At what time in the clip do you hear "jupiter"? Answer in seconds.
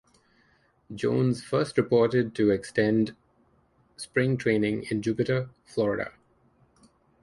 5.03-5.49